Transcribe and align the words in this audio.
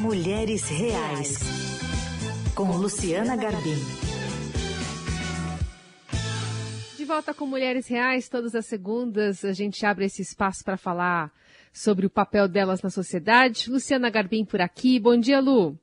Mulheres 0.00 0.66
Reais, 0.66 1.36
com 2.54 2.74
Luciana 2.74 3.36
Garbim. 3.36 3.76
De 6.96 7.04
volta 7.04 7.34
com 7.34 7.44
Mulheres 7.44 7.86
Reais, 7.86 8.26
todas 8.26 8.54
as 8.54 8.64
segundas 8.64 9.44
a 9.44 9.52
gente 9.52 9.84
abre 9.84 10.06
esse 10.06 10.22
espaço 10.22 10.64
para 10.64 10.78
falar 10.78 11.30
sobre 11.70 12.06
o 12.06 12.10
papel 12.10 12.48
delas 12.48 12.80
na 12.80 12.88
sociedade. 12.88 13.70
Luciana 13.70 14.08
Garbim 14.08 14.42
por 14.42 14.62
aqui. 14.62 14.98
Bom 14.98 15.18
dia, 15.18 15.38
Lu. 15.38 15.78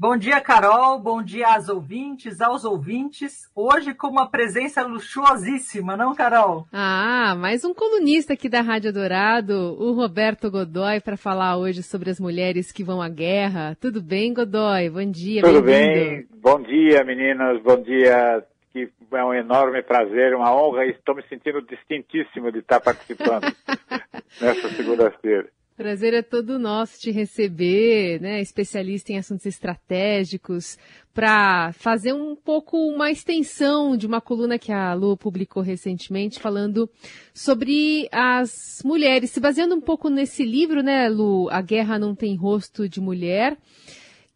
Bom 0.00 0.16
dia, 0.16 0.40
Carol. 0.40 1.00
Bom 1.00 1.20
dia 1.20 1.48
às 1.48 1.68
ouvintes, 1.68 2.40
aos 2.40 2.64
ouvintes. 2.64 3.50
Hoje 3.52 3.92
com 3.92 4.06
uma 4.06 4.30
presença 4.30 4.86
luxuosíssima, 4.86 5.96
não, 5.96 6.14
Carol? 6.14 6.68
Ah, 6.72 7.34
mais 7.36 7.64
um 7.64 7.74
colunista 7.74 8.34
aqui 8.34 8.48
da 8.48 8.60
Rádio 8.60 8.92
Dourado, 8.92 9.52
o 9.52 9.90
Roberto 9.90 10.52
Godoy, 10.52 11.00
para 11.00 11.16
falar 11.16 11.56
hoje 11.56 11.82
sobre 11.82 12.10
as 12.10 12.20
mulheres 12.20 12.70
que 12.70 12.84
vão 12.84 13.02
à 13.02 13.08
guerra. 13.08 13.76
Tudo 13.80 14.00
bem, 14.00 14.32
Godoy? 14.32 14.88
Bom 14.88 15.10
dia. 15.10 15.42
Tudo 15.42 15.62
bem. 15.62 16.28
Bom 16.30 16.62
dia, 16.62 17.02
meninas. 17.02 17.60
Bom 17.60 17.82
dia. 17.82 18.44
Que 18.72 18.88
é 19.10 19.24
um 19.24 19.34
enorme 19.34 19.82
prazer, 19.82 20.32
uma 20.32 20.54
honra 20.54 20.86
e 20.86 20.90
estou 20.90 21.16
me 21.16 21.24
sentindo 21.24 21.60
distintíssimo 21.62 22.52
de 22.52 22.60
estar 22.60 22.78
participando 22.78 23.52
nessa 24.40 24.68
segunda-feira. 24.68 25.48
Prazer 25.78 26.12
é 26.12 26.22
todo 26.22 26.58
nosso 26.58 26.98
te 26.98 27.12
receber, 27.12 28.20
né? 28.20 28.40
Especialista 28.40 29.12
em 29.12 29.18
assuntos 29.18 29.46
estratégicos, 29.46 30.76
para 31.14 31.72
fazer 31.72 32.12
um 32.12 32.34
pouco 32.34 32.76
uma 32.76 33.12
extensão 33.12 33.96
de 33.96 34.04
uma 34.04 34.20
coluna 34.20 34.58
que 34.58 34.72
a 34.72 34.92
Lu 34.92 35.16
publicou 35.16 35.62
recentemente, 35.62 36.40
falando 36.40 36.90
sobre 37.32 38.08
as 38.10 38.82
mulheres, 38.84 39.30
se 39.30 39.38
baseando 39.38 39.76
um 39.76 39.80
pouco 39.80 40.10
nesse 40.10 40.44
livro, 40.44 40.82
né, 40.82 41.08
Lu? 41.08 41.48
A 41.48 41.62
Guerra 41.62 41.96
Não 41.96 42.12
Tem 42.12 42.34
Rosto 42.34 42.88
de 42.88 43.00
Mulher, 43.00 43.56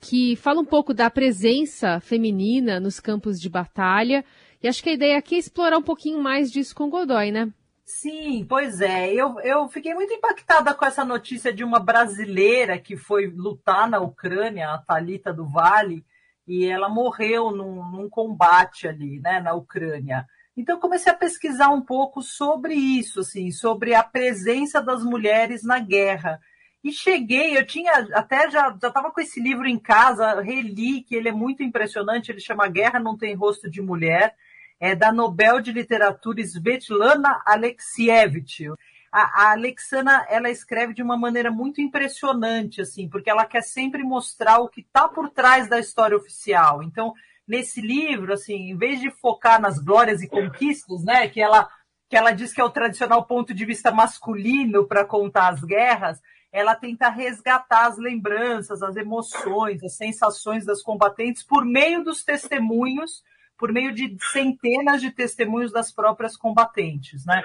que 0.01 0.37
fala 0.37 0.61
um 0.61 0.65
pouco 0.65 0.95
da 0.95 1.11
presença 1.11 1.99
feminina 1.99 2.79
nos 2.79 3.01
campos 3.01 3.41
de 3.41 3.51
batalha. 3.51 4.25
E 4.63 4.69
acho 4.69 4.81
que 4.81 4.91
a 4.91 4.95
ideia 4.95 5.19
aqui 5.19 5.35
é 5.35 5.39
explorar 5.39 5.77
um 5.77 5.83
pouquinho 5.83 6.23
mais 6.23 6.53
disso 6.53 6.73
com 6.73 6.89
Godoy, 6.89 7.33
né? 7.33 7.53
Sim, 7.85 8.45
pois 8.49 8.81
é. 8.81 9.13
Eu, 9.13 9.39
eu 9.41 9.69
fiquei 9.69 9.95
muito 9.95 10.13
impactada 10.13 10.75
com 10.75 10.85
essa 10.85 11.05
notícia 11.05 11.53
de 11.53 11.65
uma 11.65 11.79
brasileira 11.81 12.79
que 12.79 12.97
foi 12.97 13.27
lutar 13.27 13.89
na 13.89 14.01
Ucrânia, 14.01 14.71
a 14.71 14.79
Talita 14.79 15.33
do 15.33 15.47
Vale, 15.47 16.05
e 16.47 16.65
ela 16.65 16.89
morreu 16.89 17.51
num, 17.51 17.85
num 17.91 18.09
combate 18.09 18.89
ali, 18.89 19.21
né, 19.21 19.41
na 19.41 19.53
Ucrânia. 19.55 20.27
Então 20.57 20.79
comecei 20.79 21.11
a 21.13 21.17
pesquisar 21.17 21.69
um 21.71 21.81
pouco 21.83 22.23
sobre 22.23 22.75
isso, 22.75 23.21
assim, 23.21 23.51
sobre 23.51 23.95
a 23.95 24.03
presença 24.03 24.83
das 24.83 25.03
mulheres 25.05 25.63
na 25.63 25.79
guerra. 25.79 26.41
E 26.85 26.93
cheguei, 26.93 27.57
eu 27.57 27.65
tinha 27.67 27.93
até 28.15 28.51
já 28.51 28.77
já 28.81 28.89
estava 28.89 29.11
com 29.13 29.21
esse 29.21 29.41
livro 29.41 29.67
em 29.69 29.79
casa, 29.79 30.41
reli 30.41 31.03
que 31.03 31.15
ele 31.15 31.29
é 31.29 31.33
muito 31.33 31.63
impressionante, 31.63 32.31
ele 32.31 32.41
chama 32.41 32.69
Guerra 32.69 32.99
não 32.99 33.17
tem 33.17 33.35
rosto 33.35 33.71
de 33.71 33.81
mulher 33.81 34.35
é 34.83 34.97
da 34.97 35.13
Nobel 35.13 35.61
de 35.61 35.71
Literatura 35.71 36.41
Svetlana 36.41 37.41
Alexievich. 37.47 38.69
A, 39.13 39.45
a 39.45 39.51
Alexana, 39.53 40.27
ela 40.29 40.51
escreve 40.51 40.93
de 40.93 41.01
uma 41.01 41.17
maneira 41.17 41.53
muito 41.53 41.81
impressionante, 41.81 42.81
assim, 42.81 43.09
porque 43.09 43.31
ela 43.31 43.47
quer 43.47 43.63
sempre 43.63 44.03
mostrar 44.03 44.59
o 44.59 44.69
que 44.69 44.81
está 44.81 45.07
por 45.07 45.31
trás 45.31 45.69
da 45.69 45.79
história 45.79 46.17
oficial. 46.17 46.83
Então, 46.83 47.15
nesse 47.47 47.81
livro, 47.81 48.33
assim, 48.33 48.71
em 48.71 48.77
vez 48.77 49.01
de 49.01 49.09
focar 49.09 49.61
nas 49.61 49.79
glórias 49.79 50.21
e 50.21 50.29
conquistas, 50.29 51.05
né, 51.05 51.29
que 51.29 51.41
ela 51.41 51.69
que 52.11 52.17
ela 52.17 52.33
diz 52.33 52.53
que 52.53 52.61
é 52.61 52.65
o 52.65 52.69
tradicional 52.69 53.25
ponto 53.25 53.55
de 53.55 53.65
vista 53.65 53.91
masculino 53.91 54.87
para 54.87 55.03
contar 55.03 55.49
as 55.49 55.63
guerras, 55.63 56.21
ela 56.53 56.75
tenta 56.75 57.09
resgatar 57.09 57.87
as 57.87 57.97
lembranças, 57.97 58.83
as 58.83 58.97
emoções, 58.97 59.83
as 59.83 59.97
sensações 59.97 60.67
das 60.67 60.83
combatentes 60.83 61.43
por 61.43 61.65
meio 61.65 62.05
dos 62.05 62.23
testemunhos 62.23 63.23
por 63.57 63.73
meio 63.73 63.93
de 63.93 64.17
centenas 64.33 65.01
de 65.01 65.11
testemunhos 65.11 65.73
das 65.73 65.93
próprias 65.93 66.37
combatentes, 66.37 67.25
né? 67.25 67.43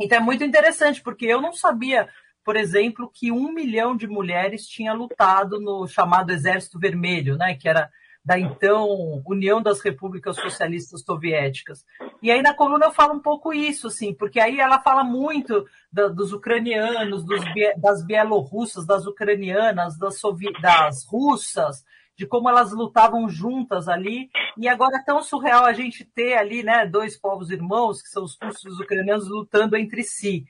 Então 0.00 0.18
é 0.18 0.20
muito 0.20 0.44
interessante, 0.44 1.02
porque 1.02 1.26
eu 1.26 1.40
não 1.40 1.52
sabia, 1.52 2.08
por 2.44 2.56
exemplo, 2.56 3.10
que 3.12 3.30
um 3.30 3.52
milhão 3.52 3.96
de 3.96 4.06
mulheres 4.06 4.66
tinha 4.66 4.92
lutado 4.92 5.60
no 5.60 5.86
chamado 5.86 6.32
Exército 6.32 6.78
Vermelho, 6.78 7.36
né? 7.36 7.54
Que 7.54 7.68
era 7.68 7.90
da 8.24 8.38
então 8.38 9.22
União 9.26 9.60
das 9.60 9.80
Repúblicas 9.80 10.36
Socialistas 10.36 11.02
Soviéticas. 11.02 11.84
E 12.22 12.30
aí 12.30 12.40
na 12.40 12.54
coluna 12.54 12.86
eu 12.86 12.92
falo 12.92 13.14
um 13.14 13.20
pouco 13.20 13.52
isso, 13.52 13.88
assim, 13.88 14.14
porque 14.14 14.38
aí 14.38 14.60
ela 14.60 14.80
fala 14.80 15.02
muito 15.02 15.66
da, 15.92 16.06
dos 16.08 16.32
ucranianos, 16.32 17.24
dos, 17.24 17.42
das 17.76 18.04
bielorrussas, 18.04 18.86
das 18.86 19.06
ucranianas, 19.06 19.98
das, 19.98 20.20
das 20.60 21.04
russas, 21.04 21.84
de 22.16 22.26
como 22.26 22.48
elas 22.48 22.72
lutavam 22.72 23.28
juntas 23.28 23.88
ali. 23.88 24.30
E 24.56 24.68
agora 24.68 24.98
é 24.98 25.04
tão 25.04 25.22
surreal 25.22 25.64
a 25.64 25.72
gente 25.72 26.04
ter 26.04 26.34
ali, 26.34 26.62
né, 26.62 26.86
dois 26.86 27.18
povos 27.18 27.50
irmãos, 27.50 28.02
que 28.02 28.08
são 28.08 28.24
os 28.24 28.36
russos 28.42 28.64
e 28.64 28.68
os 28.68 28.80
ucranianos, 28.80 29.28
lutando 29.28 29.76
entre 29.76 30.02
si. 30.02 30.44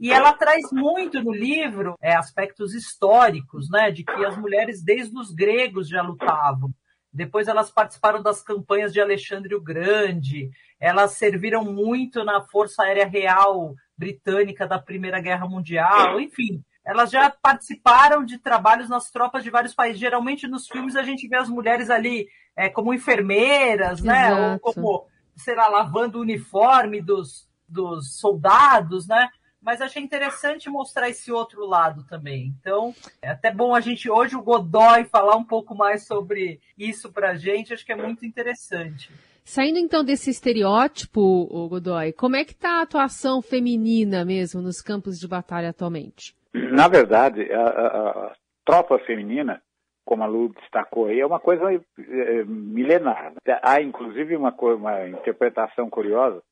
E 0.00 0.12
ela 0.12 0.32
traz 0.32 0.70
muito 0.70 1.20
no 1.22 1.32
livro 1.32 1.96
é, 2.00 2.14
aspectos 2.14 2.72
históricos, 2.72 3.68
né, 3.68 3.90
de 3.90 4.04
que 4.04 4.24
as 4.24 4.36
mulheres 4.36 4.82
desde 4.82 5.16
os 5.18 5.32
gregos 5.32 5.88
já 5.88 6.02
lutavam. 6.02 6.70
Depois 7.12 7.48
elas 7.48 7.70
participaram 7.70 8.22
das 8.22 8.42
campanhas 8.42 8.92
de 8.92 9.00
Alexandre 9.00 9.54
o 9.54 9.60
Grande, 9.60 10.50
elas 10.78 11.12
serviram 11.12 11.64
muito 11.64 12.22
na 12.22 12.42
Força 12.42 12.84
Aérea 12.84 13.06
Real 13.06 13.74
Britânica 13.96 14.68
da 14.68 14.78
Primeira 14.78 15.20
Guerra 15.20 15.48
Mundial, 15.48 16.20
enfim, 16.20 16.62
elas 16.88 17.10
já 17.10 17.28
participaram 17.28 18.24
de 18.24 18.38
trabalhos 18.38 18.88
nas 18.88 19.10
tropas 19.10 19.44
de 19.44 19.50
vários 19.50 19.74
países. 19.74 20.00
Geralmente 20.00 20.48
nos 20.48 20.66
filmes 20.66 20.96
a 20.96 21.02
gente 21.02 21.28
vê 21.28 21.36
as 21.36 21.46
mulheres 21.46 21.90
ali 21.90 22.26
é, 22.56 22.70
como 22.70 22.94
enfermeiras, 22.94 24.02
né? 24.02 24.52
Ou 24.54 24.58
como, 24.58 25.06
sei 25.36 25.54
lá, 25.54 25.68
lavando 25.68 26.16
o 26.16 26.22
uniforme 26.22 27.02
dos, 27.02 27.46
dos 27.68 28.18
soldados, 28.18 29.06
né? 29.06 29.28
Mas 29.60 29.82
achei 29.82 30.02
interessante 30.02 30.70
mostrar 30.70 31.10
esse 31.10 31.30
outro 31.30 31.66
lado 31.66 32.04
também. 32.04 32.54
Então, 32.58 32.94
é 33.20 33.32
até 33.32 33.52
bom 33.52 33.74
a 33.74 33.80
gente 33.80 34.08
hoje, 34.08 34.34
o 34.34 34.42
Godoy, 34.42 35.04
falar 35.04 35.36
um 35.36 35.44
pouco 35.44 35.74
mais 35.74 36.06
sobre 36.06 36.58
isso 36.78 37.12
para 37.12 37.32
a 37.32 37.34
gente. 37.34 37.74
Acho 37.74 37.84
que 37.84 37.92
é 37.92 37.96
muito 37.96 38.24
interessante. 38.24 39.12
Saindo 39.44 39.78
então 39.78 40.02
desse 40.02 40.30
estereótipo, 40.30 41.68
Godoy, 41.68 42.14
como 42.14 42.36
é 42.36 42.46
que 42.46 42.52
está 42.52 42.78
a 42.78 42.82
atuação 42.82 43.42
feminina 43.42 44.24
mesmo 44.24 44.62
nos 44.62 44.80
campos 44.80 45.18
de 45.18 45.28
batalha 45.28 45.68
atualmente? 45.68 46.37
Na 46.72 46.88
verdade, 46.88 47.50
a, 47.52 47.62
a, 47.62 48.26
a 48.26 48.36
tropa 48.64 48.98
feminina, 49.00 49.62
como 50.04 50.22
a 50.22 50.26
Lu 50.26 50.48
destacou 50.50 51.06
aí, 51.06 51.20
é 51.20 51.26
uma 51.26 51.40
coisa 51.40 51.72
é, 51.72 52.44
milenar. 52.44 53.32
Há, 53.62 53.80
inclusive, 53.80 54.36
uma, 54.36 54.52
uma 54.52 55.08
interpretação 55.08 55.88
curiosa 55.90 56.42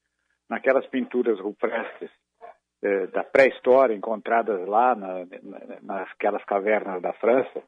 naquelas 0.48 0.86
pinturas 0.86 1.40
rupestres 1.40 2.10
é, 2.82 3.06
da 3.08 3.24
pré-história 3.24 3.94
encontradas 3.94 4.66
lá 4.66 4.94
na, 4.94 5.26
na, 5.42 5.80
nasquelas 5.82 6.44
cavernas 6.44 7.00
da 7.02 7.12
França. 7.14 7.62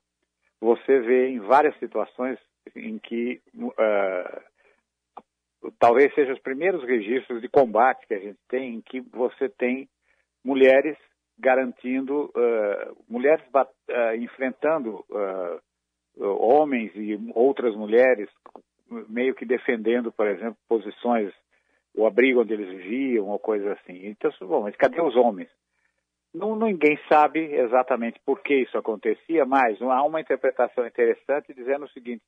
Você 0.61 1.01
vê 1.01 1.29
em 1.29 1.41
várias 1.41 1.77
situações 1.79 2.39
em 2.75 2.99
que 2.99 3.41
uh, 3.55 4.43
talvez 5.79 6.13
sejam 6.15 6.35
os 6.35 6.41
primeiros 6.41 6.85
registros 6.85 7.41
de 7.41 7.49
combate 7.49 8.07
que 8.07 8.15
a 8.15 8.19
gente 8.19 8.39
tem, 8.49 8.75
em 8.75 8.81
que 8.81 9.01
você 9.01 9.49
tem 9.49 9.89
mulheres 10.45 10.97
garantindo 11.39 12.27
uh, 12.35 12.97
mulheres 13.09 13.45
uh, 13.55 14.15
enfrentando 14.17 15.05
uh, 15.11 15.61
homens 16.21 16.91
e 16.95 17.19
outras 17.35 17.75
mulheres 17.77 18.29
meio 19.09 19.35
que 19.35 19.45
defendendo, 19.45 20.11
por 20.11 20.27
exemplo, 20.27 20.57
posições, 20.69 21.33
o 21.95 22.07
abrigo 22.07 22.41
onde 22.41 22.55
eles 22.55 22.69
viviam 22.69 23.29
ou 23.29 23.39
coisa 23.39 23.73
assim. 23.73 24.07
Então, 24.07 24.31
bom, 24.41 24.63
mas 24.63 24.77
cadê 24.77 25.01
os 25.01 25.15
homens? 25.15 25.49
Não, 26.35 26.57
ninguém 26.57 26.99
sabe 27.09 27.41
exatamente 27.55 28.21
por 28.25 28.41
que 28.41 28.55
isso 28.55 28.77
acontecia, 28.77 29.45
mas 29.45 29.81
há 29.81 30.03
uma 30.03 30.21
interpretação 30.21 30.87
interessante 30.87 31.55
dizendo 31.55 31.85
o 31.85 31.91
seguinte, 31.91 32.23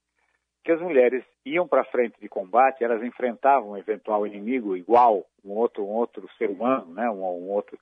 que 0.65 0.73
as 0.73 0.81
mulheres 0.81 1.25
iam 1.45 1.67
para 1.67 1.85
frente 1.85 2.21
de 2.21 2.29
combate, 2.29 2.85
elas 2.85 3.03
enfrentavam 3.03 3.71
um 3.71 3.77
eventual 3.77 4.27
inimigo 4.27 4.77
igual, 4.77 5.25
um 5.45 5.53
outro, 5.53 5.85
um 5.85 5.93
outro 5.93 6.29
ser 6.37 6.51
humano, 6.51 6.93
né, 6.93 7.09
um, 7.11 7.23
um 7.23 7.51
outro 7.51 7.79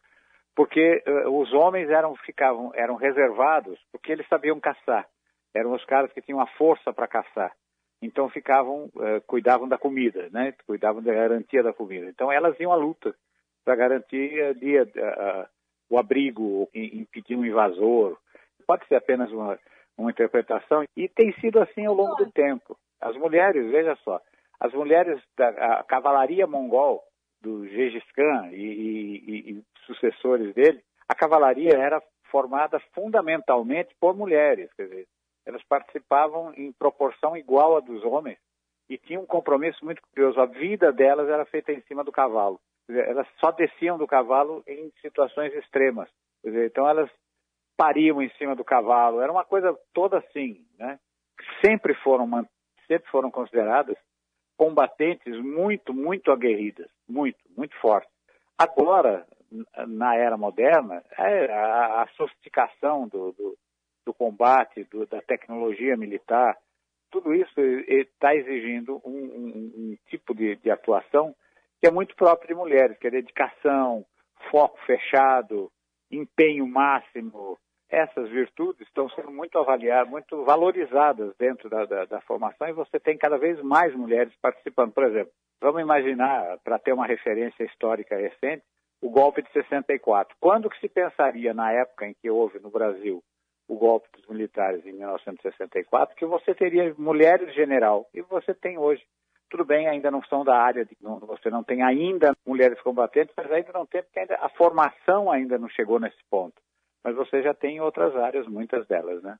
porque 0.59 1.05
uh, 1.07 1.41
os 1.41 1.53
homens 1.53 1.89
eram 1.89 2.17
ficavam 2.17 2.73
eram 2.75 2.97
reservados 2.97 3.79
porque 3.93 4.11
eles 4.11 4.27
sabiam 4.27 4.59
caçar. 4.59 5.09
Eram 5.55 5.73
os 5.73 5.85
caras 5.85 6.13
que 6.13 6.21
tinham 6.21 6.41
a 6.41 6.49
força 6.49 6.93
para 6.93 7.07
caçar. 7.07 7.53
Então 8.03 8.29
ficavam 8.29 8.87
uh, 8.87 9.21
cuidavam 9.25 9.69
da 9.69 9.79
comida 9.79 10.29
né? 10.33 10.53
Cuidavam 10.67 11.01
da 11.01 11.15
garantia 11.15 11.63
da 11.63 11.73
comida. 11.73 12.07
Então 12.07 12.33
elas 12.33 12.59
iam 12.59 12.73
à 12.73 12.75
luta 12.75 13.15
para 13.65 13.77
garantir 13.77 14.33
uh, 14.51 15.47
o 15.89 15.97
abrigo 15.97 16.69
impedir 16.75 17.37
um 17.37 17.45
invasor. 17.45 18.19
Pode 18.67 18.85
ser 18.89 18.97
apenas 18.97 19.31
uma, 19.31 19.57
uma 19.97 20.11
interpretação. 20.11 20.83
E 20.97 21.09
tem 21.09 21.33
sido 21.35 21.61
assim 21.61 21.87
ao 21.87 21.95
longo 21.95 22.17
do 22.17 22.33
tempo. 22.33 22.77
As 23.01 23.17
mulheres 23.17 23.71
veja 23.71 23.97
só 24.03 24.21
as 24.59 24.73
mulheres 24.73 25.23
da 25.37 25.85
cavalaria 25.85 26.49
mongol 26.49 27.05
do 27.40 27.67
Gengis 27.67 28.05
Khan 28.12 28.50
e, 28.52 28.56
e, 28.56 29.50
e, 29.52 29.62
sucessores 29.87 30.55
dele, 30.55 30.82
a 31.08 31.14
cavalaria 31.14 31.75
era 31.75 32.02
formada 32.31 32.79
fundamentalmente 32.94 33.94
por 34.00 34.14
mulheres, 34.14 34.70
quer 34.75 34.85
dizer, 34.85 35.06
elas 35.46 35.62
participavam 35.64 36.52
em 36.55 36.73
proporção 36.73 37.37
igual 37.37 37.76
à 37.76 37.81
dos 37.81 38.05
homens 38.05 38.38
e 38.88 38.99
tinham 38.99 39.23
um 39.23 39.26
compromisso 39.26 39.82
muito 39.85 40.02
curioso. 40.02 40.40
A 40.40 40.46
vida 40.46 40.93
delas 40.93 41.29
era 41.29 41.44
feita 41.46 41.73
em 41.73 41.81
cima 41.82 42.05
do 42.05 42.12
cavalo. 42.12 42.61
Elas 42.88 43.26
só 43.38 43.50
desciam 43.50 43.99
do 43.99 44.06
cavalo 44.06 44.62
em 44.67 44.90
situações 45.00 45.55
extremas. 45.55 46.08
Então 46.44 46.88
elas 46.88 47.11
pariam 47.76 48.20
em 48.23 48.31
cima 48.31 48.55
do 48.55 48.64
cavalo. 48.64 49.20
Era 49.20 49.32
uma 49.32 49.44
coisa 49.44 49.79
toda 49.93 50.19
assim, 50.19 50.67
né? 50.79 50.99
Sempre 51.64 51.94
foram 51.94 52.29
sempre 52.87 53.11
foram 53.11 53.31
consideradas 53.31 53.96
combatentes 54.59 55.39
muito, 55.39 55.95
muito 55.95 56.33
aguerridas, 56.33 56.91
muito, 57.09 57.39
muito 57.57 57.75
fortes. 57.77 58.11
Agora, 58.59 59.25
na 59.87 60.17
era 60.17 60.37
moderna, 60.37 61.03
é 61.17 61.51
a, 61.51 62.03
a 62.03 62.09
sofisticação 62.17 63.07
do, 63.07 63.33
do, 63.33 63.57
do 64.05 64.13
combate, 64.13 64.83
do, 64.91 65.07
da 65.07 65.23
tecnologia 65.23 65.97
militar, 65.97 66.59
tudo 67.11 67.33
isso 67.33 67.59
está 67.87 68.35
exigindo 68.35 69.01
um, 69.05 69.11
um, 69.11 69.73
um 69.77 69.97
tipo 70.11 70.35
de, 70.35 70.57
de, 70.57 70.71
atuação 70.71 71.35
que 71.81 71.87
é 71.87 71.91
muito 71.91 72.15
próprio 72.17 72.49
de 72.49 72.55
mulheres, 72.55 72.99
que 72.99 73.07
é 73.07 73.11
dedicação, 73.11 74.05
foco 74.51 74.79
fechado, 74.85 75.71
empenho 76.11 76.67
máximo. 76.67 77.57
Essas 77.90 78.29
virtudes 78.29 78.87
estão 78.87 79.08
sendo 79.11 79.31
muito 79.31 79.58
avaliadas, 79.58 80.11
muito 80.11 80.44
valorizadas 80.44 81.35
dentro 81.38 81.70
da, 81.70 81.87
da, 81.87 82.05
da 82.05 82.20
formação 82.20 82.69
e 82.69 82.73
você 82.73 83.00
tem 83.00 83.17
cada 83.17 83.38
vez 83.38 83.61
mais 83.62 83.94
mulheres 83.94 84.32
participando. 84.43 84.93
Por 84.93 85.05
exemplo, 85.05 85.32
vamos 85.61 85.81
imaginar, 85.81 86.58
para 86.62 86.79
ter 86.79 86.93
uma 86.93 87.06
referência 87.06 87.64
histórica 87.64 88.14
recente, 88.17 88.62
o 89.00 89.08
golpe 89.08 89.43
de 89.43 89.50
64. 89.52 90.37
Quando 90.38 90.69
que 90.69 90.79
se 90.81 90.88
pensaria, 90.88 91.55
na 91.55 91.73
época 91.73 92.06
em 92.06 92.14
que 92.14 92.29
houve 92.31 92.58
no 92.58 92.70
Brasil 92.70 93.23
o 93.69 93.76
golpe 93.76 94.08
dos 94.12 94.26
militares 94.26 94.85
em 94.87 94.93
1964, 94.93 96.17
que 96.17 96.25
você 96.25 96.55
teria 96.55 96.94
mulheres 96.96 97.55
general, 97.55 98.08
e 98.14 98.23
você 98.23 98.55
tem 98.55 98.79
hoje. 98.79 99.05
Tudo 99.50 99.64
bem, 99.64 99.88
ainda 99.88 100.11
não 100.11 100.23
são 100.25 100.44
da 100.44 100.56
área, 100.56 100.85
de, 100.85 100.96
não, 101.00 101.19
você 101.20 101.49
não 101.49 101.62
tem 101.62 101.82
ainda 101.82 102.35
mulheres 102.46 102.81
combatentes, 102.81 103.35
mas 103.37 103.50
ainda 103.50 103.73
não 103.73 103.87
tem, 103.87 104.02
porque 104.02 104.19
ainda, 104.20 104.37
a 104.37 104.49
formação 104.50 105.31
ainda 105.31 105.58
não 105.58 105.69
chegou 105.69 105.99
nesse 106.00 106.19
ponto. 106.31 106.55
Mas 107.09 107.17
você 107.17 107.43
já 107.43 107.55
tem 107.55 107.81
outras 107.81 108.15
áreas, 108.15 108.47
muitas 108.47 108.87
delas, 108.87 109.23
né? 109.23 109.35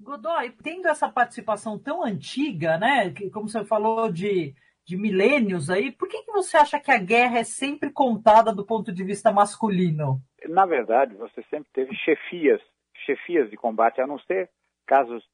Godoy, 0.00 0.50
tendo 0.60 0.88
essa 0.88 1.08
participação 1.08 1.78
tão 1.78 2.04
antiga, 2.04 2.76
né, 2.76 3.12
que, 3.12 3.30
como 3.30 3.48
você 3.48 3.64
falou 3.64 4.10
de, 4.10 4.52
de 4.84 4.96
milênios 4.96 5.70
aí, 5.70 5.92
por 5.92 6.08
que, 6.08 6.24
que 6.24 6.32
você 6.32 6.56
acha 6.56 6.80
que 6.80 6.90
a 6.90 6.98
guerra 6.98 7.38
é 7.38 7.44
sempre 7.44 7.92
contada 7.92 8.52
do 8.52 8.66
ponto 8.66 8.92
de 8.92 9.04
vista 9.04 9.30
masculino? 9.30 10.20
Na 10.48 10.66
verdade, 10.66 11.14
você 11.14 11.44
sempre 11.44 11.68
teve 11.72 11.94
chefias 11.94 12.60
chefias 13.06 13.48
de 13.48 13.56
combate, 13.56 14.00
a 14.00 14.06
não 14.06 14.18
ser 14.18 14.50
casos 14.84 15.24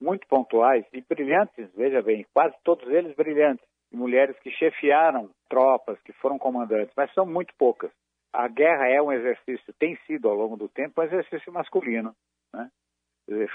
muito 0.00 0.26
pontuais 0.26 0.84
e 0.92 1.00
brilhantes, 1.00 1.70
veja 1.74 2.02
bem, 2.02 2.26
quase 2.34 2.54
todos 2.64 2.88
eles 2.88 3.14
brilhantes, 3.14 3.64
mulheres 3.92 4.36
que 4.40 4.50
chefiaram 4.50 5.30
tropas, 5.48 5.98
que 6.02 6.12
foram 6.14 6.38
comandantes, 6.38 6.92
mas 6.96 7.12
são 7.14 7.24
muito 7.24 7.54
poucas. 7.56 7.90
A 8.36 8.48
guerra 8.48 8.86
é 8.88 9.00
um 9.00 9.10
exercício, 9.10 9.72
tem 9.78 9.96
sido 10.06 10.28
ao 10.28 10.34
longo 10.34 10.58
do 10.58 10.68
tempo, 10.68 11.00
um 11.00 11.04
exercício 11.04 11.50
masculino, 11.50 12.14
né? 12.52 12.70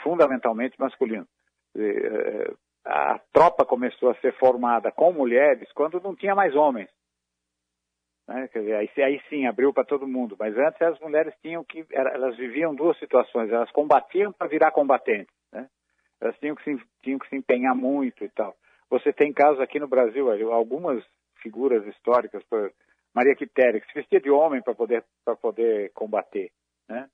fundamentalmente 0.04 0.80
masculino. 0.80 1.28
Eh, 1.78 2.51
a 2.83 3.19
tropa 3.31 3.63
começou 3.63 4.10
a 4.10 4.16
ser 4.16 4.33
formada 4.39 4.92
com 4.92 5.13
mulheres 5.13 5.72
quando 5.74 6.01
não 6.01 6.16
tinha 6.16 6.33
mais 6.33 6.56
homens. 6.56 6.89
Né? 8.28 8.50
Dizer, 8.51 8.75
aí, 8.75 8.89
aí 9.04 9.22
sim 9.30 9.45
abriu 9.45 9.72
para 9.72 9.86
todo 9.86 10.07
mundo. 10.07 10.36
Mas 10.39 10.57
antes 10.57 10.81
as 10.81 11.00
mulheres 11.00 11.33
tinham 11.44 11.63
que, 11.63 11.86
elas 11.92 12.36
viviam 12.36 12.74
duas 12.74 12.98
situações. 12.98 13.51
Elas 13.51 13.72
combatiam 13.72 14.33
para 14.33 14.48
virar 14.48 14.72
combatentes. 14.72 15.33
Né? 15.51 15.69
Elas 16.19 16.36
tinham 16.39 16.56
que, 16.56 16.63
se, 16.63 16.83
tinham 17.04 17.19
que 17.19 17.30
se 17.30 17.36
empenhar 17.36 17.75
muito 17.75 18.24
e 18.24 18.30
tal. 18.30 18.56
Você 18.89 19.13
tem 19.13 19.31
casos 19.31 19.62
aqui 19.62 19.80
no 19.80 19.88
Brasil, 19.88 20.31
algumas 20.51 21.04
figuras 21.36 21.86
históricas, 21.86 22.44
por 22.45 22.74
Maria 23.13 23.36
Quitéria, 23.36 23.80
que 23.80 23.88
se 23.88 23.94
vestia 23.94 24.19
de 24.19 24.30
homem 24.30 24.62
para 24.62 24.74
poder, 24.74 25.04
poder 25.42 25.92
combater. 25.94 26.52
Né? 26.90 27.10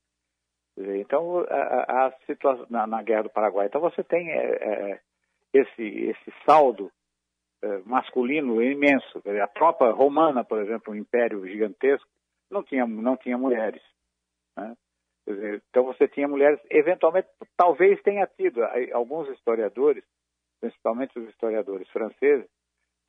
Então, 0.77 1.39
a, 1.49 2.07
a 2.07 2.11
situação 2.25 2.67
na, 2.69 2.85
na, 2.85 3.01
Guerra 3.01 3.23
do 3.23 3.29
Paraguai. 3.29 3.65
Então, 3.65 3.81
você 3.81 4.03
tem 4.03 4.29
é, 4.29 4.35
é, 4.35 4.99
esse, 5.53 5.81
esse 5.81 6.33
saldo 6.45 6.91
eh, 7.63 7.81
masculino 7.85 8.61
imenso. 8.61 9.21
A 9.43 9.47
tropa 9.47 9.89
romana, 9.91 10.43
por 10.43 10.61
exemplo, 10.61 10.93
um 10.93 10.95
império 10.95 11.45
gigantesco, 11.47 12.07
não 12.51 12.63
tinha, 12.63 12.85
não 12.85 13.17
tinha 13.17 13.37
mulheres. 13.37 13.81
Né? 14.55 14.75
Então 15.69 15.83
você 15.83 16.07
tinha 16.07 16.27
mulheres, 16.27 16.59
eventualmente, 16.69 17.27
talvez 17.57 18.01
tenha 18.01 18.25
tido. 18.27 18.61
Alguns 18.93 19.27
historiadores, 19.29 20.03
principalmente 20.61 21.17
os 21.19 21.27
historiadores 21.29 21.89
franceses, 21.89 22.47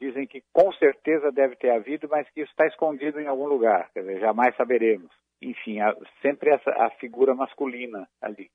dizem 0.01 0.27
que 0.27 0.43
com 0.53 0.73
certeza 0.73 1.33
deve 1.33 1.57
ter 1.57 1.71
havido, 1.71 2.09
mas 2.09 2.29
que 2.31 2.41
isso 2.41 2.51
está 2.51 2.67
escondido 2.67 3.21
em 3.21 3.27
algum 3.27 3.47
lugar. 3.47 3.91
Quer 3.93 4.01
dizer, 4.01 4.21
jamais 4.21 4.55
saberemos. 4.57 5.11
Enfim, 5.43 5.81
há 5.81 5.95
sempre 6.23 6.51
essa 6.51 6.71
a 6.71 6.91
figura 6.91 7.35
masculina 7.35 8.09
ali. 8.21 8.51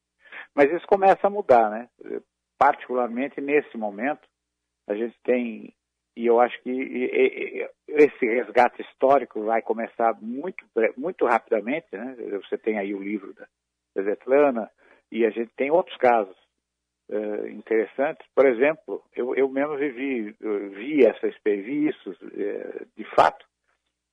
Mas 0.55 0.71
isso 0.71 0.85
começa 0.87 1.27
a 1.27 1.29
mudar, 1.29 1.69
né? 1.69 1.89
Particularmente 2.57 3.41
nesse 3.41 3.77
momento, 3.77 4.27
a 4.87 4.95
gente 4.95 5.17
tem 5.23 5.73
e 6.15 6.27
eu 6.27 6.39
acho 6.39 6.61
que 6.61 7.59
esse 7.87 8.25
resgate 8.25 8.81
histórico 8.83 9.43
vai 9.43 9.63
começar 9.63 10.15
muito, 10.21 10.63
muito 10.95 11.25
rapidamente. 11.25 11.87
Né? 11.91 12.15
Você 12.43 12.55
tem 12.57 12.77
aí 12.77 12.93
o 12.93 13.01
livro 13.01 13.33
da, 13.33 13.47
Svetlana 13.95 14.69
e 15.11 15.25
a 15.25 15.29
gente 15.29 15.51
tem 15.55 15.71
outros 15.71 15.97
casos 15.97 16.35
uh, 17.13 17.48
interessantes. 17.48 18.25
Por 18.36 18.45
exemplo, 18.45 19.04
eu, 19.15 19.36
eu 19.36 19.48
mesmo 19.48 19.77
vivi, 19.77 20.36
eu 20.42 20.71
vi 20.71 21.06
essa 21.06 21.27
vi 21.45 21.88
isso 21.88 22.10
uh, 22.10 22.88
de 22.98 23.04
fato. 23.15 23.45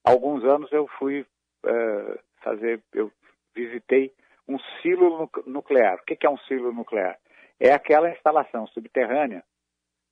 Alguns 0.05 0.44
anos 0.44 0.70
eu 0.73 0.87
fui 0.99 1.23
uh, 1.23 2.19
fazer, 2.43 2.81
eu 2.93 3.11
visitei 3.55 4.12
um 4.47 4.58
silo 4.82 5.31
nuclear. 5.47 5.97
O 5.97 6.05
que 6.05 6.26
é 6.26 6.31
um 6.31 6.38
silo 6.38 6.73
nuclear? 6.73 7.19
É 7.58 7.73
aquela 7.73 8.11
instalação 8.11 8.67
subterrânea 8.69 9.43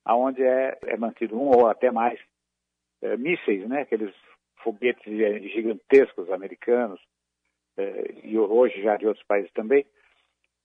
onde 0.07 0.41
é, 0.43 0.77
é 0.87 0.97
mantido 0.97 1.39
um 1.39 1.49
ou 1.49 1.67
até 1.67 1.91
mais 1.91 2.19
mísseis, 3.19 3.67
né? 3.69 3.81
aqueles 3.81 4.13
foguetes 4.63 5.05
gigantescos 5.53 6.31
americanos, 6.31 6.99
e 8.23 8.37
hoje 8.37 8.81
já 8.81 8.97
de 8.97 9.05
outros 9.05 9.25
países 9.25 9.51
também, 9.53 9.85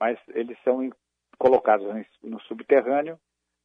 mas 0.00 0.18
eles 0.28 0.56
são 0.64 0.82
colocados 1.38 1.86
no 2.22 2.40
subterrâneo 2.42 3.18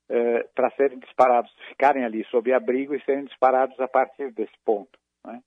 é, 0.10 0.44
para 0.55 0.72
serem 0.72 1.00
disparados, 1.00 1.51
ficarem 1.70 2.03
ali 2.03 2.24
sob 2.25 2.51
abrigo 2.51 2.96
e 2.96 3.03
serem 3.03 3.25
disparados 3.25 3.79
a 3.79 3.88
partir 3.88 4.32
desse 4.32 4.58
ponto. 4.65 4.98
Né? 5.25 5.41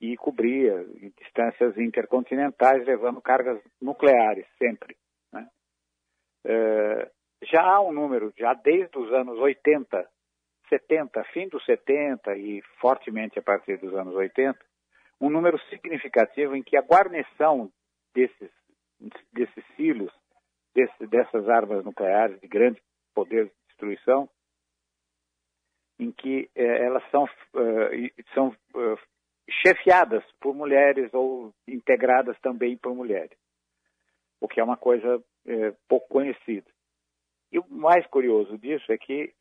E 0.00 0.16
cobrir 0.16 0.72
distâncias 1.18 1.76
intercontinentais, 1.78 2.84
levando 2.84 3.20
cargas 3.20 3.60
nucleares 3.80 4.46
sempre. 4.58 4.96
Né? 5.32 5.48
É, 6.44 7.10
já 7.42 7.62
há 7.62 7.80
um 7.80 7.92
número, 7.92 8.32
já 8.36 8.54
desde 8.54 8.98
os 8.98 9.12
anos 9.12 9.38
80, 9.38 10.08
70, 10.68 11.24
fim 11.32 11.48
dos 11.48 11.64
70 11.64 12.36
e 12.36 12.60
fortemente 12.80 13.38
a 13.38 13.42
partir 13.42 13.78
dos 13.78 13.94
anos 13.94 14.14
80, 14.14 14.58
um 15.20 15.30
número 15.30 15.58
significativo 15.68 16.54
em 16.54 16.62
que 16.62 16.76
a 16.76 16.82
guarnição 16.82 17.70
desses, 18.14 18.50
desses 19.32 19.64
silos, 19.76 20.12
dessas 21.08 21.48
armas 21.48 21.84
nucleares 21.84 22.40
de 22.40 22.46
grande 22.46 22.80
poder 23.14 23.46
de 23.46 23.52
destruição, 23.68 24.28
em 25.98 26.12
que 26.12 26.48
eh, 26.54 26.84
elas 26.84 27.02
são, 27.10 27.24
uh, 27.24 28.24
são 28.34 28.48
uh, 28.48 28.98
chefiadas 29.50 30.24
por 30.40 30.54
mulheres 30.54 31.12
ou 31.12 31.52
integradas 31.66 32.38
também 32.40 32.76
por 32.76 32.94
mulheres, 32.94 33.36
o 34.40 34.46
que 34.46 34.60
é 34.60 34.64
uma 34.64 34.76
coisa 34.76 35.16
uh, 35.16 35.76
pouco 35.88 36.08
conhecida. 36.08 36.70
E 37.50 37.58
o 37.58 37.66
mais 37.68 38.06
curioso 38.06 38.58
disso 38.58 38.92
é 38.92 38.98
que 38.98 39.34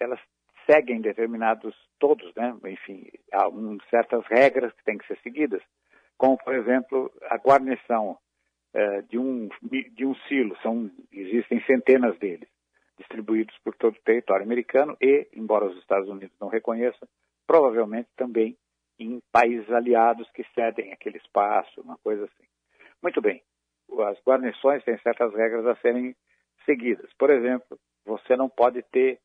elas 0.00 0.18
seguem 0.64 1.02
determinados, 1.02 1.76
todos, 1.98 2.34
né? 2.34 2.56
enfim, 2.64 3.06
há 3.30 3.46
um, 3.46 3.78
certas 3.90 4.24
regras 4.26 4.72
que 4.72 4.84
têm 4.84 4.96
que 4.96 5.06
ser 5.06 5.18
seguidas, 5.20 5.62
como, 6.16 6.38
por 6.38 6.54
exemplo, 6.54 7.12
a 7.24 7.36
guarnição 7.36 8.18
é, 8.72 9.02
de, 9.02 9.18
um, 9.18 9.48
de 9.62 10.06
um 10.06 10.14
silo, 10.28 10.56
são, 10.62 10.90
existem 11.12 11.60
centenas 11.64 12.18
deles, 12.18 12.48
distribuídos 12.98 13.56
por 13.64 13.74
todo 13.74 13.94
o 13.94 14.02
território 14.02 14.44
americano 14.44 14.96
e, 15.00 15.28
embora 15.34 15.66
os 15.66 15.76
Estados 15.78 16.08
Unidos 16.08 16.36
não 16.40 16.48
reconheçam, 16.48 17.08
provavelmente 17.46 18.08
também 18.16 18.56
em 18.98 19.20
países 19.32 19.70
aliados 19.72 20.30
que 20.32 20.44
cedem 20.54 20.92
aquele 20.92 21.16
espaço, 21.16 21.80
uma 21.80 21.96
coisa 21.98 22.24
assim. 22.24 22.44
Muito 23.02 23.20
bem, 23.20 23.42
as 24.06 24.18
guarnições 24.24 24.84
têm 24.84 24.98
certas 24.98 25.34
regras 25.34 25.66
a 25.66 25.74
serem 25.76 26.14
seguidas. 26.64 27.10
Por 27.18 27.30
exemplo, 27.30 27.78
você 28.04 28.36
não 28.36 28.48
pode 28.48 28.82
ter 28.92 29.18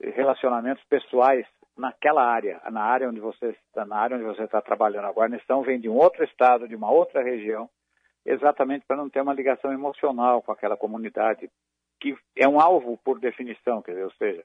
relacionamentos 0.00 0.84
pessoais 0.84 1.46
naquela 1.76 2.24
área, 2.24 2.60
na 2.70 2.82
área 2.82 3.08
onde 3.08 3.20
você 3.20 3.48
está, 3.50 3.84
na 3.84 3.96
área 3.96 4.16
onde 4.16 4.24
você 4.24 4.44
está 4.44 4.62
trabalhando. 4.62 5.06
A 5.06 5.12
guarnição 5.12 5.62
vem 5.62 5.78
de 5.78 5.88
um 5.88 5.96
outro 5.96 6.24
estado, 6.24 6.68
de 6.68 6.74
uma 6.74 6.90
outra 6.90 7.22
região, 7.22 7.68
exatamente 8.26 8.84
para 8.86 8.96
não 8.96 9.08
ter 9.08 9.20
uma 9.20 9.34
ligação 9.34 9.72
emocional 9.72 10.42
com 10.42 10.52
aquela 10.52 10.76
comunidade 10.76 11.50
que 12.00 12.14
é 12.36 12.46
um 12.46 12.60
alvo 12.60 12.98
por 13.04 13.18
definição, 13.18 13.80
quer 13.80 13.92
dizer, 13.92 14.04
ou 14.04 14.12
seja, 14.12 14.44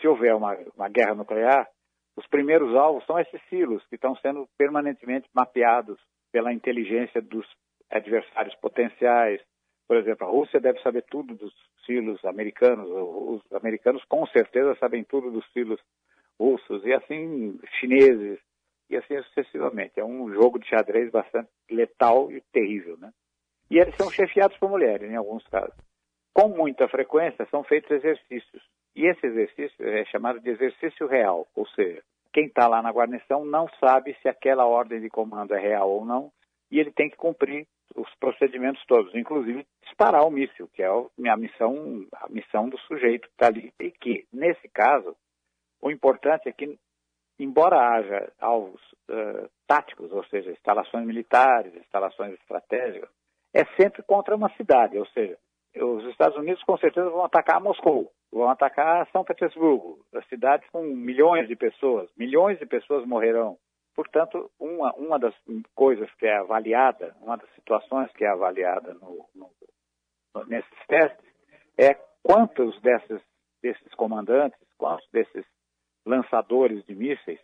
se 0.00 0.06
houver 0.06 0.34
uma, 0.34 0.56
uma 0.76 0.88
guerra 0.88 1.14
nuclear, 1.14 1.68
os 2.16 2.26
primeiros 2.28 2.74
alvos 2.76 3.04
são 3.06 3.18
esses 3.18 3.40
silos 3.48 3.84
que 3.88 3.96
estão 3.96 4.14
sendo 4.16 4.48
permanentemente 4.56 5.28
mapeados 5.34 5.98
pela 6.30 6.52
inteligência 6.52 7.20
dos 7.20 7.46
adversários 7.90 8.54
potenciais. 8.56 9.40
Por 9.88 9.96
exemplo, 9.96 10.26
a 10.26 10.30
Rússia 10.30 10.60
deve 10.60 10.80
saber 10.80 11.02
tudo 11.10 11.34
dos 11.34 11.52
silos 11.84 12.24
americanos, 12.24 12.88
os 12.88 13.52
americanos 13.52 14.04
com 14.04 14.26
certeza 14.26 14.76
sabem 14.76 15.04
tudo 15.04 15.30
dos 15.30 15.46
silos 15.52 15.80
russos, 16.38 16.84
e 16.84 16.92
assim 16.92 17.58
chineses, 17.78 18.38
e 18.88 18.96
assim 18.96 19.20
sucessivamente. 19.22 19.98
É 19.98 20.04
um 20.04 20.32
jogo 20.32 20.58
de 20.58 20.68
xadrez 20.68 21.10
bastante 21.10 21.48
letal 21.70 22.30
e 22.30 22.40
terrível, 22.52 22.96
né? 22.96 23.12
E 23.70 23.78
eles 23.78 23.96
são 23.96 24.10
chefiados 24.10 24.56
por 24.58 24.70
mulheres, 24.70 25.10
em 25.10 25.16
alguns 25.16 25.46
casos. 25.48 25.74
Com 26.32 26.48
muita 26.48 26.88
frequência 26.88 27.46
são 27.50 27.64
feitos 27.64 27.90
exercícios. 27.90 28.62
E 28.94 29.06
esse 29.06 29.26
exercício 29.26 29.88
é 29.88 30.04
chamado 30.04 30.40
de 30.40 30.50
exercício 30.50 31.06
real, 31.06 31.48
ou 31.54 31.66
seja, 31.68 32.02
quem 32.32 32.46
está 32.46 32.68
lá 32.68 32.82
na 32.82 32.90
guarnição 32.90 33.44
não 33.44 33.68
sabe 33.80 34.16
se 34.20 34.28
aquela 34.28 34.66
ordem 34.66 35.00
de 35.00 35.08
comando 35.08 35.54
é 35.54 35.60
real 35.60 35.90
ou 35.90 36.04
não, 36.04 36.32
e 36.70 36.78
ele 36.78 36.92
tem 36.92 37.08
que 37.08 37.16
cumprir 37.16 37.66
os 37.94 38.12
procedimentos 38.16 38.84
todos, 38.86 39.14
inclusive 39.14 39.66
disparar 39.84 40.26
o 40.26 40.30
míssil, 40.30 40.68
que 40.72 40.82
é 40.82 40.86
a 40.86 41.36
missão, 41.36 42.06
a 42.12 42.28
missão 42.28 42.68
do 42.68 42.78
sujeito 42.80 43.28
que 43.28 43.34
está 43.34 43.46
ali. 43.46 43.72
E 43.78 43.90
que, 43.92 44.26
nesse 44.32 44.68
caso, 44.68 45.16
o 45.80 45.90
importante 45.90 46.48
é 46.48 46.52
que, 46.52 46.78
embora 47.38 47.76
haja 47.76 48.32
alvos 48.40 48.80
uh, 49.10 49.48
táticos, 49.66 50.12
ou 50.12 50.24
seja, 50.24 50.50
instalações 50.50 51.06
militares, 51.06 51.74
instalações 51.76 52.34
estratégicas, 52.34 53.08
é 53.52 53.64
sempre 53.80 54.02
contra 54.02 54.34
uma 54.34 54.50
cidade, 54.56 54.98
ou 54.98 55.06
seja, 55.06 55.38
os 55.76 56.04
Estados 56.06 56.36
Unidos 56.36 56.62
com 56.62 56.76
certeza 56.78 57.10
vão 57.10 57.24
atacar 57.24 57.60
Moscou, 57.60 58.10
vão 58.32 58.48
atacar 58.48 59.08
São 59.10 59.24
Petersburgo, 59.24 60.04
as 60.14 60.26
cidades 60.28 60.68
com 60.70 60.82
milhões 60.82 61.48
de 61.48 61.56
pessoas, 61.56 62.08
milhões 62.16 62.58
de 62.58 62.66
pessoas 62.66 63.04
morrerão. 63.06 63.56
Portanto, 63.94 64.50
uma, 64.58 64.92
uma 64.94 65.18
das 65.18 65.34
coisas 65.74 66.12
que 66.14 66.26
é 66.26 66.36
avaliada, 66.36 67.14
uma 67.20 67.36
das 67.36 67.48
situações 67.54 68.10
que 68.12 68.24
é 68.24 68.28
avaliada 68.28 68.92
no, 68.94 69.24
no, 69.34 69.50
nesses 70.46 70.86
testes 70.88 71.24
é 71.78 71.94
quantos 72.22 72.80
desses, 72.80 73.20
desses 73.62 73.94
comandantes, 73.94 74.58
quantos 74.76 75.08
desses 75.12 75.44
lançadores 76.04 76.84
de 76.84 76.94
mísseis 76.94 77.40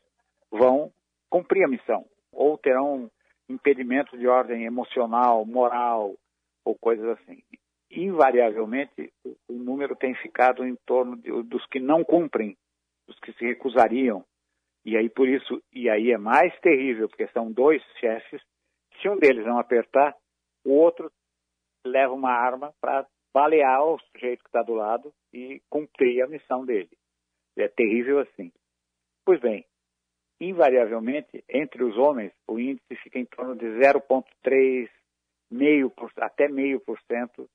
vão 0.50 0.92
cumprir 1.28 1.64
a 1.64 1.68
missão 1.68 2.04
ou 2.32 2.58
terão 2.58 3.10
impedimento 3.48 4.16
de 4.16 4.26
ordem 4.26 4.64
emocional, 4.64 5.44
moral 5.44 6.14
ou 6.64 6.76
coisas 6.78 7.18
assim. 7.18 7.42
Invariavelmente, 7.90 9.12
o 9.48 9.54
número 9.54 9.96
tem 9.96 10.14
ficado 10.14 10.64
em 10.64 10.76
torno 10.86 11.16
de, 11.16 11.30
dos 11.42 11.66
que 11.66 11.80
não 11.80 12.04
cumprem, 12.04 12.56
dos 13.06 13.18
que 13.18 13.32
se 13.32 13.44
recusariam. 13.44 14.24
E 14.84 14.96
aí 14.96 15.08
por 15.10 15.28
isso, 15.28 15.60
e 15.72 15.90
aí 15.90 16.12
é 16.12 16.18
mais 16.18 16.56
terrível, 16.60 17.08
porque 17.08 17.26
são 17.28 17.50
dois 17.50 17.82
chefes, 17.98 18.40
se 19.00 19.08
um 19.08 19.18
deles 19.18 19.44
não 19.44 19.58
apertar, 19.58 20.14
o 20.64 20.72
outro 20.72 21.10
leva 21.84 22.12
uma 22.12 22.30
arma 22.30 22.72
para 22.80 23.06
balear 23.34 23.82
o 23.84 23.98
sujeito 23.98 24.42
que 24.42 24.48
está 24.48 24.62
do 24.62 24.74
lado 24.74 25.12
e 25.32 25.60
cumprir 25.68 26.22
a 26.22 26.26
missão 26.26 26.64
dele. 26.64 26.90
É 27.62 27.68
terrível 27.68 28.20
assim. 28.20 28.52
Pois 29.24 29.40
bem, 29.40 29.64
invariavelmente, 30.40 31.44
entre 31.48 31.84
os 31.84 31.96
homens, 31.96 32.32
o 32.48 32.58
índice 32.58 32.96
fica 33.02 33.18
em 33.18 33.26
torno 33.26 33.54
de 33.54 33.66
0,3, 33.66 34.88
meio 35.50 35.90
por, 35.90 36.10
até 36.16 36.48
meio 36.48 36.80
por 36.80 36.98
cento 37.02 37.48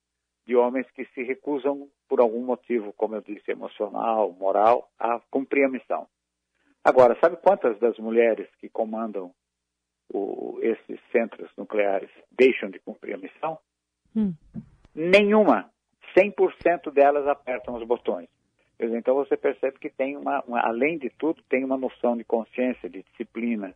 de 0.46 0.56
homens 0.56 0.90
que 0.92 1.06
se 1.06 1.24
recusam, 1.24 1.90
por 2.08 2.20
algum 2.20 2.44
motivo, 2.44 2.94
como 2.94 3.16
eu 3.16 3.22
disse, 3.22 3.52
emocional, 3.52 4.32
moral, 4.34 4.90
a 5.00 5.20
cumprir 5.32 5.66
a 5.66 5.70
missão. 5.70 6.08
Agora, 6.84 7.18
sabe 7.20 7.38
quantas 7.38 7.80
das 7.80 7.98
mulheres 7.98 8.48
que 8.60 8.70
comandam 8.70 9.34
o, 10.14 10.60
esses 10.62 11.00
centros 11.12 11.50
nucleares 11.58 12.12
deixam 12.32 12.70
de 12.70 12.80
cumprir 12.80 13.16
a 13.16 13.18
missão? 13.18 13.58
Hum. 14.16 14.34
Nenhuma. 14.94 15.72
100% 16.16 16.92
delas 16.94 17.28
apertam 17.28 17.76
os 17.76 17.86
botões. 17.86 18.30
Então 18.80 19.16
você 19.16 19.38
percebe 19.38 19.80
que 19.80 19.90
tem 19.90 20.18
uma, 20.18 20.42
uma, 20.42 20.60
além 20.60 20.98
de 20.98 21.10
tudo, 21.10 21.42
tem 21.50 21.64
uma 21.64 21.78
noção 21.78 22.16
de 22.18 22.24
consciência, 22.24 22.90
de 22.90 23.04
disciplina 23.04 23.74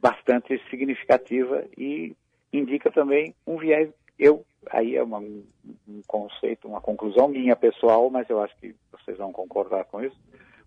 bastante 0.00 0.58
significativa 0.70 1.64
e 1.76 2.14
indica 2.52 2.90
também 2.90 3.34
um 3.46 3.58
viés. 3.58 3.90
Eu 4.18 4.44
aí 4.70 4.96
é 4.96 5.02
uma, 5.02 5.18
um 5.18 6.02
conceito, 6.06 6.68
uma 6.68 6.80
conclusão 6.80 7.28
minha 7.28 7.56
pessoal, 7.56 8.08
mas 8.10 8.28
eu 8.28 8.42
acho 8.42 8.56
que 8.58 8.74
vocês 8.92 9.18
vão 9.18 9.32
concordar 9.32 9.84
com 9.84 10.02
isso. 10.02 10.18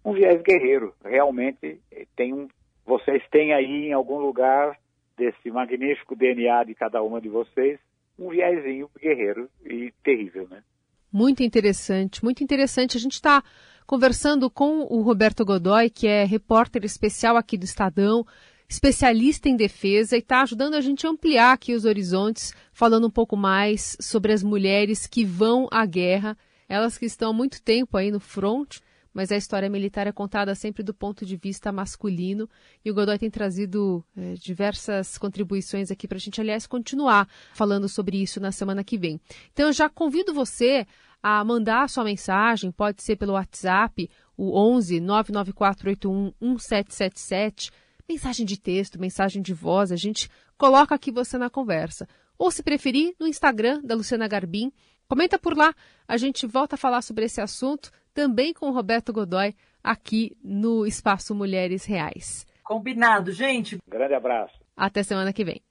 Um 0.04 0.14
viés 0.14 0.42
guerreiro, 0.42 0.94
realmente 1.04 1.80
tem 2.16 2.34
um. 2.34 2.48
Vocês 2.86 3.22
têm 3.30 3.54
aí 3.54 3.88
em 3.88 3.94
algum 3.94 4.18
lugar 4.18 4.78
desse 5.18 5.52
magnífico 5.52 6.16
DNA 6.16 6.64
de 6.64 6.76
cada 6.76 7.04
uma 7.04 7.20
de 7.20 7.30
vocês 7.30 7.80
um 8.20 8.30
viésinho 8.30 8.90
guerreiro 9.00 9.50
e 9.66 9.94
terrível, 10.04 10.48
né? 10.50 10.62
Muito 11.12 11.42
interessante, 11.42 12.24
muito 12.24 12.44
interessante. 12.44 12.98
A 12.98 13.00
gente 13.00 13.13
está 13.13 13.44
conversando 13.86 14.50
com 14.50 14.82
o 14.82 15.01
Roberto 15.01 15.44
Godoy, 15.44 15.89
que 15.89 16.06
é 16.06 16.24
repórter 16.24 16.86
especial 16.86 17.36
aqui 17.36 17.58
do 17.58 17.66
Estadão, 17.66 18.25
especialista 18.70 19.50
em 19.50 19.56
defesa 19.56 20.16
e 20.16 20.20
está 20.20 20.44
ajudando 20.44 20.75
a 20.75 20.82
gente 20.82 21.08
a 21.08 21.10
ampliar 21.10 21.54
aqui 21.54 21.74
os 21.74 21.86
horizontes, 21.86 22.54
falando 22.72 23.08
um 23.08 23.12
pouco 23.12 23.36
mais 23.36 23.98
sobre 24.00 24.32
as 24.32 24.44
mulheres 24.44 25.08
que 25.08 25.25
vão 25.25 25.68
à 25.72 25.84
guerra, 25.88 26.38
elas 26.68 26.96
que 26.96 27.06
estão 27.08 27.32
há 27.32 27.34
muito 27.34 27.60
tempo 27.63 27.98
aí 27.98 28.12
no 28.12 28.20
front, 28.20 28.78
mas 29.13 29.32
a 29.32 29.38
história 29.38 29.70
militar 29.70 30.08
é 30.08 30.12
contada 30.12 30.54
sempre 30.56 30.84
do 30.84 30.94
ponto 30.94 31.25
de 31.25 31.36
vista 31.36 31.72
masculino 31.72 32.50
e 32.84 32.92
o 32.92 32.94
Godoy 32.94 33.18
tem 33.18 33.30
trazido 33.30 34.04
é, 34.16 34.34
diversas 34.36 35.18
contribuições 35.18 35.92
aqui 35.92 36.08
para 36.08 36.18
a 36.18 36.20
gente, 36.20 36.39
aliás, 36.39 36.68
continuar 36.68 37.28
falando 37.54 37.89
sobre 37.89 38.22
isso 38.22 38.39
na 38.39 38.51
semana 38.51 38.84
que 38.84 38.98
vem. 38.98 39.20
Então 39.51 39.68
eu 39.68 39.74
já 39.74 39.89
convido 39.89 40.34
você 40.34 40.86
a 41.22 41.44
mandar 41.44 41.84
a 41.84 41.88
sua 41.88 42.04
mensagem, 42.04 42.72
pode 42.72 43.04
ser 43.04 43.18
pelo 43.18 43.34
WhatsApp, 43.34 44.10
o 44.38 44.58
11 44.58 45.01
99481 45.01 46.34
1777, 46.39 47.72
mensagem 48.08 48.46
de 48.46 48.58
texto, 48.58 49.00
mensagem 49.00 49.42
de 49.42 49.54
voz, 49.54 49.92
a 49.92 49.96
gente 49.96 50.30
coloca 50.58 50.96
aqui 50.96 51.12
você 51.12 51.38
na 51.38 51.50
conversa. 51.50 52.08
Ou 52.38 52.50
se 52.50 52.63
preferir, 52.63 53.13
no 53.20 53.28
Instagram 53.28 53.82
da 53.84 53.96
Luciana 53.96 54.28
Garbim, 54.28 54.72
comenta 55.08 55.38
por 55.38 55.58
lá, 55.58 55.75
a 56.08 56.16
gente 56.16 56.48
volta 56.48 56.75
a 56.75 56.78
falar 56.78 57.01
sobre 57.01 57.25
esse 57.25 57.42
assunto, 57.42 57.92
também 58.20 58.54
com 58.54 58.66
o 58.66 58.74
Roberto 58.74 59.14
Godoy, 59.14 59.56
aqui 59.82 60.36
no 60.44 60.86
Espaço 60.86 61.34
Mulheres 61.34 61.86
Reais. 61.86 62.46
Combinado, 62.62 63.32
gente. 63.32 63.78
Grande 63.88 64.14
abraço. 64.14 64.60
Até 64.76 65.04
semana 65.04 65.32
que 65.32 65.46
vem. 65.46 65.62